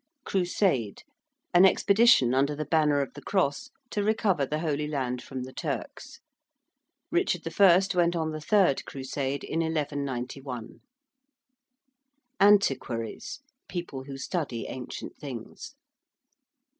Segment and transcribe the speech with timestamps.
[0.25, 1.03] ~Crusade~:
[1.53, 5.53] an expedition under the banner of the Cross to recover the Holy Land from the
[5.53, 6.21] Turks.
[7.11, 7.83] Richard I.
[7.93, 10.79] went on the third Crusade in 1191.
[12.39, 15.75] ~antiquaries~: people who study ancient things.